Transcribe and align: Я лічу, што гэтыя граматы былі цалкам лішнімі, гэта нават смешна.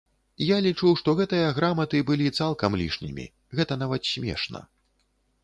Я 0.43 0.55
лічу, 0.65 0.93
што 1.01 1.13
гэтыя 1.19 1.51
граматы 1.57 2.01
былі 2.09 2.31
цалкам 2.39 2.79
лішнімі, 2.83 3.27
гэта 3.61 3.79
нават 3.85 4.01
смешна. 4.15 4.65